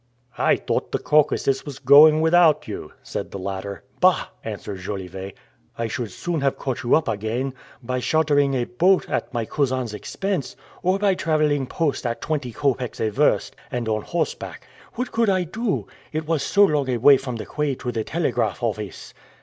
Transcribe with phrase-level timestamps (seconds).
[0.39, 3.83] "I thought the Caucasus was going without you," said the latter.
[3.99, 5.35] "Bah!" answered Jolivet,
[5.77, 9.93] "I should soon have caught you up again, by chartering a boat at my cousin's
[9.93, 14.65] expense, or by traveling post at twenty copecks a verst, and on horseback.
[14.95, 15.85] What could I do?
[16.11, 19.13] It was so long a way from the quay to the telegraph office."